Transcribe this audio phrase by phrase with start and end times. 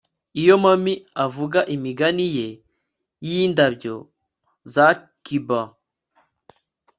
[0.41, 0.93] iyo mami
[1.25, 2.47] avuga imigani ye
[3.29, 3.95] yindabyo
[4.73, 4.87] za
[5.25, 5.61] cuba